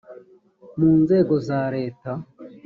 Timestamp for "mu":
0.79-0.89